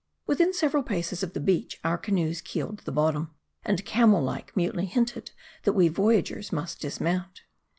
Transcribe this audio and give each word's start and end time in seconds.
Within 0.25 0.51
several 0.51 0.81
paces 0.81 1.21
of 1.21 1.33
the 1.33 1.39
beach, 1.39 1.79
our 1.83 1.95
canoes 1.99 2.41
keeled 2.41 2.79
the 2.85 2.91
bottom, 2.91 3.35
and 3.63 3.85
camel 3.85 4.23
like 4.23 4.57
mutely 4.57 4.87
hinted 4.87 5.29
that 5.61 5.73
we 5.73 5.89
voyagers 5.89 6.51
must 6.51 6.81
dismount. 6.81 7.43